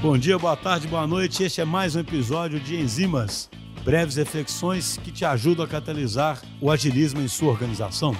Bom 0.00 0.16
dia, 0.16 0.38
boa 0.38 0.56
tarde, 0.56 0.86
boa 0.86 1.08
noite. 1.08 1.42
Este 1.42 1.60
é 1.60 1.64
mais 1.64 1.96
um 1.96 1.98
episódio 1.98 2.60
de 2.60 2.76
Enzimas, 2.76 3.50
breves 3.84 4.14
reflexões 4.14 4.96
que 4.96 5.10
te 5.10 5.24
ajudam 5.24 5.64
a 5.64 5.68
catalisar 5.68 6.40
o 6.62 6.70
agilismo 6.70 7.20
em 7.20 7.26
sua 7.26 7.50
organização. 7.50 8.12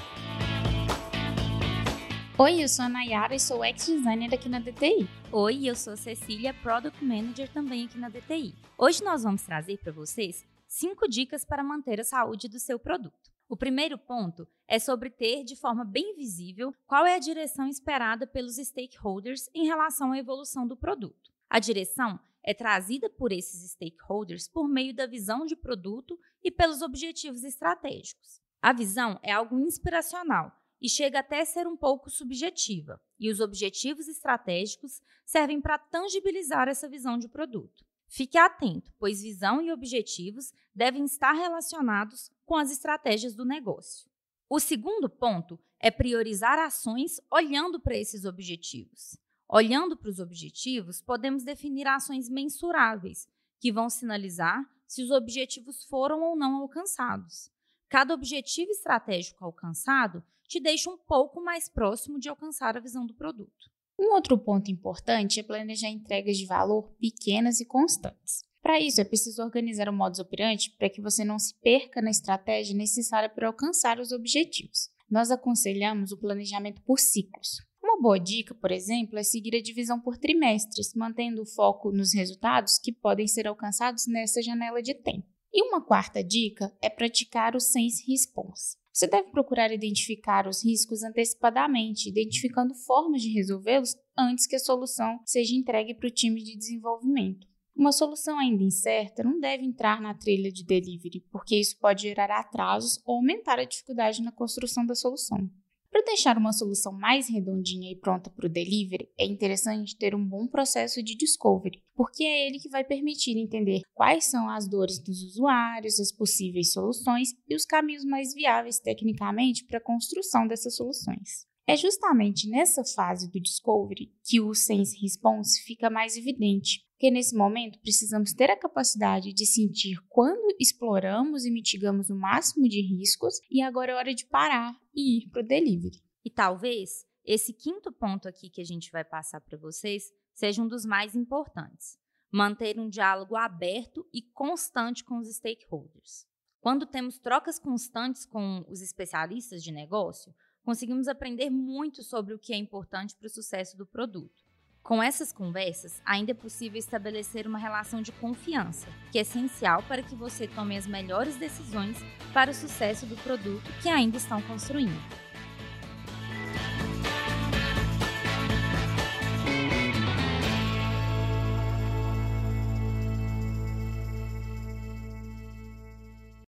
Oi, 2.37 2.64
eu 2.64 2.69
sou 2.69 2.85
a 2.85 2.88
Nayara 2.88 3.37
e 3.37 3.38
sou 3.38 3.64
ex-designer 3.64 4.35
aqui 4.35 4.49
na 4.49 4.59
DTI. 4.59 5.09
Oi, 5.30 5.69
eu 5.69 5.77
sou 5.77 5.93
a 5.93 5.96
Cecília, 5.96 6.53
Product 6.53 7.04
Manager 7.04 7.49
também 7.49 7.85
aqui 7.85 7.97
na 7.97 8.08
DTI. 8.08 8.56
Hoje 8.76 9.04
nós 9.04 9.22
vamos 9.22 9.42
trazer 9.42 9.79
para 9.79 9.92
vocês 9.92 10.45
cinco 10.67 11.08
dicas 11.08 11.45
para 11.45 11.63
manter 11.63 12.01
a 12.01 12.04
saúde 12.04 12.49
do 12.49 12.58
seu 12.58 12.81
produto. 12.81 13.31
O 13.49 13.56
primeiro 13.56 13.97
ponto 13.97 14.49
é 14.67 14.81
sobre 14.81 15.10
ter 15.10 15.45
de 15.45 15.54
forma 15.54 15.85
bem 15.85 16.16
visível 16.16 16.74
qual 16.88 17.06
é 17.06 17.15
a 17.15 17.20
direção 17.20 17.69
esperada 17.69 18.27
pelos 18.27 18.56
stakeholders 18.56 19.48
em 19.55 19.65
relação 19.65 20.10
à 20.10 20.19
evolução 20.19 20.66
do 20.66 20.77
produto. 20.77 21.38
A 21.48 21.59
direção 21.59 22.20
é 22.42 22.55
trazida 22.55 23.11
por 23.11 23.33
esses 23.33 23.70
stakeholders 23.73 24.48
por 24.48 24.69
meio 24.69 24.95
da 24.95 25.07
visão 25.07 25.45
de 25.45 25.57
produto 25.57 26.19
e 26.43 26.51
pelos 26.51 26.83
objetivos 26.83 27.45
estratégicos. 27.45 28.41
A 28.61 28.73
visão 28.73 29.19
é 29.23 29.33
algo 29.33 29.59
inspiracional 29.59 30.52
e 30.80 30.88
chega 30.88 31.21
até 31.21 31.45
ser 31.45 31.66
um 31.66 31.77
pouco 31.77 32.09
subjetiva, 32.11 33.01
e 33.19 33.30
os 33.30 33.41
objetivos 33.41 34.09
estratégicos 34.09 35.01
servem 35.24 35.61
para 35.61 35.79
tangibilizar 35.79 36.69
essa 36.69 36.88
visão 36.88 37.19
de 37.19 37.29
produto. 37.29 37.85
Fique 38.09 38.38
atento, 38.38 38.93
pois 38.99 39.23
visão 39.23 39.60
e 39.60 39.71
objetivos 39.71 40.52
devem 40.74 41.05
estar 41.05 41.33
relacionados 41.33 42.30
com 42.46 42.57
as 42.57 42.71
estratégias 42.71 43.35
do 43.35 43.45
negócio. 43.45 44.09
O 44.49 44.59
segundo 44.59 45.10
ponto 45.10 45.60
é 45.79 45.91
priorizar 45.91 46.59
ações 46.59 47.21
olhando 47.30 47.79
para 47.79 47.96
esses 47.96 48.24
objetivos. 48.24 49.19
Olhando 49.51 49.97
para 49.97 50.11
os 50.11 50.19
objetivos, 50.19 51.01
podemos 51.01 51.43
definir 51.43 51.87
ações 51.87 52.29
mensuráveis, 52.29 53.27
que 53.59 53.73
vão 53.73 53.88
sinalizar 53.88 54.63
se 54.87 55.02
os 55.02 55.10
objetivos 55.10 55.85
foram 55.85 56.23
ou 56.23 56.37
não 56.37 56.57
alcançados. 56.57 57.51
Cada 57.88 58.13
objetivo 58.13 58.71
estratégico 58.71 59.43
alcançado 59.43 60.23
te 60.46 60.60
deixa 60.60 60.91
um 60.91 60.99
pouco 60.99 61.41
mais 61.41 61.69
próximo 61.69 62.19
de 62.19 62.29
alcançar 62.29 62.76
a 62.76 62.80
visão 62.80 63.07
do 63.07 63.15
produto. 63.15 63.71
Um 63.99 64.12
outro 64.14 64.36
ponto 64.36 64.70
importante 64.70 65.41
é 65.41 65.42
planejar 65.42 65.88
entregas 65.88 66.36
de 66.36 66.46
valor 66.46 66.94
pequenas 67.00 67.58
e 67.60 67.64
constantes. 67.64 68.44
Para 68.62 68.78
isso, 68.78 69.00
é 69.00 69.04
preciso 69.04 69.42
organizar 69.42 69.88
o 69.88 69.92
modus 69.92 70.19
operandi 70.19 70.70
para 70.78 70.91
que 70.91 71.00
você 71.00 71.24
não 71.24 71.38
se 71.38 71.54
perca 71.60 72.02
na 72.02 72.10
estratégia 72.10 72.76
necessária 72.76 73.28
para 73.28 73.46
alcançar 73.46 73.98
os 73.98 74.12
objetivos. 74.12 74.91
Nós 75.10 75.30
aconselhamos 75.30 76.12
o 76.12 76.19
planejamento 76.19 76.82
por 76.82 76.98
ciclos. 76.98 77.66
Uma 77.98 78.10
boa 78.10 78.20
dica, 78.20 78.54
por 78.54 78.70
exemplo, 78.70 79.18
é 79.18 79.24
seguir 79.24 79.56
a 79.56 79.60
divisão 79.60 79.98
por 79.98 80.16
trimestres, 80.16 80.94
mantendo 80.94 81.42
o 81.42 81.46
foco 81.46 81.91
nos 81.91 82.14
resultados 82.14 82.78
que 82.78 82.92
podem 82.92 83.27
ser 83.27 83.48
alcançados 83.48 84.06
nessa 84.06 84.41
janela 84.41 84.80
de 84.80 84.94
tempo. 84.94 85.27
E 85.52 85.64
uma 85.64 85.84
quarta 85.84 86.22
dica 86.22 86.72
é 86.80 86.88
praticar 86.88 87.56
o 87.56 87.60
sense 87.60 88.08
response. 88.08 88.76
Você 88.92 89.08
deve 89.08 89.32
procurar 89.32 89.72
identificar 89.72 90.46
os 90.46 90.64
riscos 90.64 91.02
antecipadamente, 91.02 92.08
identificando 92.08 92.72
formas 92.72 93.20
de 93.20 93.32
resolvê-los 93.32 93.96
antes 94.16 94.46
que 94.46 94.54
a 94.54 94.60
solução 94.60 95.19
seja 95.26 95.56
entregue 95.56 95.92
para 95.92 96.06
o 96.06 96.12
time 96.12 96.41
de 96.41 96.56
desenvolvimento. 96.56 97.48
Uma 97.74 97.91
solução 97.91 98.38
ainda 98.38 98.62
incerta 98.62 99.24
não 99.24 99.41
deve 99.41 99.64
entrar 99.64 100.00
na 100.00 100.14
trilha 100.14 100.52
de 100.52 100.64
delivery, 100.64 101.26
porque 101.32 101.56
isso 101.56 101.76
pode 101.80 102.02
gerar 102.02 102.30
atrasos 102.30 103.02
ou 103.04 103.16
aumentar 103.16 103.58
a 103.58 103.64
dificuldade 103.64 104.22
na 104.22 104.30
construção 104.30 104.86
da 104.86 104.94
solução. 104.94 105.50
Para 105.91 106.05
deixar 106.05 106.36
uma 106.36 106.53
solução 106.53 106.92
mais 106.92 107.28
redondinha 107.28 107.91
e 107.91 107.97
pronta 107.97 108.31
para 108.31 108.47
o 108.47 108.48
delivery, 108.48 109.08
é 109.19 109.25
interessante 109.25 109.97
ter 109.97 110.14
um 110.14 110.25
bom 110.25 110.47
processo 110.47 111.03
de 111.03 111.17
discovery, 111.17 111.83
porque 111.94 112.25
é 112.25 112.47
ele 112.47 112.58
que 112.58 112.69
vai 112.69 112.84
permitir 112.84 113.39
entender 113.39 113.81
quais 113.94 114.27
são 114.27 114.50
as 114.50 114.69
dores 114.69 114.98
dos 114.98 115.22
usuários, 115.22 115.98
as 115.98 116.12
possíveis 116.12 116.72
soluções 116.72 117.31
e 117.48 117.55
os 117.55 117.64
caminhos 117.64 118.05
mais 118.05 118.34
viáveis 118.34 118.78
tecnicamente 118.78 119.65
para 119.65 119.78
a 119.78 119.82
construção 119.82 120.47
dessas 120.47 120.77
soluções. 120.77 121.47
É 121.66 121.77
justamente 121.77 122.48
nessa 122.48 122.82
fase 122.82 123.31
do 123.31 123.41
discovery 123.41 124.10
que 124.25 124.41
o 124.41 124.54
sense 124.54 124.98
response 125.00 125.62
fica 125.62 125.91
mais 125.91 126.16
evidente, 126.16 126.88
porque 126.98 127.12
nesse 127.12 127.36
momento 127.36 127.78
precisamos 127.78 128.32
ter 128.32 128.50
a 128.50 128.59
capacidade 128.59 129.32
de 129.32 129.47
sentir 129.47 130.00
quando 130.09 130.56
exploramos 130.59 131.44
e 131.44 131.50
mitigamos 131.50 132.10
o 132.10 132.16
máximo 132.16 132.69
de 132.69 132.81
riscos 132.81 133.38
e 133.48 133.62
agora 133.62 133.92
é 133.92 133.94
hora 133.94 134.12
de 134.12 134.26
parar 134.26 134.76
e 134.92 135.19
ir 135.19 135.31
para 135.31 135.41
o 135.41 135.47
delivery. 135.47 136.03
E 136.25 136.28
talvez 136.28 137.06
esse 137.25 137.53
quinto 137.53 137.92
ponto 137.92 138.26
aqui 138.26 138.50
que 138.50 138.60
a 138.60 138.64
gente 138.64 138.91
vai 138.91 139.04
passar 139.04 139.41
para 139.41 139.56
vocês 139.56 140.06
seja 140.34 140.60
um 140.60 140.66
dos 140.66 140.84
mais 140.84 141.14
importantes. 141.14 141.97
Manter 142.32 142.81
um 142.81 142.88
diálogo 142.88 143.36
aberto 143.36 144.04
e 144.12 144.20
constante 144.20 145.04
com 145.04 145.19
os 145.19 145.28
stakeholders. 145.28 146.26
Quando 146.59 146.84
temos 146.84 147.16
trocas 147.16 147.60
constantes 147.60 148.26
com 148.26 148.65
os 148.69 148.82
especialistas 148.82 149.62
de 149.62 149.70
negócio, 149.70 150.34
conseguimos 150.65 151.06
aprender 151.06 151.48
muito 151.48 152.03
sobre 152.03 152.34
o 152.34 152.41
que 152.41 152.53
é 152.53 152.56
importante 152.56 153.15
para 153.15 153.26
o 153.26 153.30
sucesso 153.30 153.76
do 153.76 153.86
produto. 153.86 154.47
Com 154.88 155.03
essas 155.03 155.34
conversas, 155.34 156.00
ainda 156.03 156.31
é 156.31 156.34
possível 156.34 156.78
estabelecer 156.78 157.47
uma 157.47 157.59
relação 157.59 158.00
de 158.00 158.10
confiança, 158.10 158.88
que 159.12 159.19
é 159.19 159.21
essencial 159.21 159.82
para 159.82 160.03
que 160.03 160.15
você 160.15 160.49
tome 160.49 160.78
as 160.78 160.87
melhores 160.87 161.37
decisões 161.37 161.99
para 162.32 162.53
o 162.53 162.54
sucesso 162.54 163.04
do 163.04 163.15
produto 163.16 163.71
que 163.82 163.91
ainda 163.91 164.16
estão 164.16 164.41
construindo. 164.41 164.98